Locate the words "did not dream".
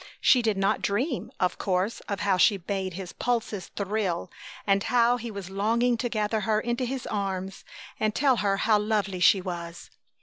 0.41-1.31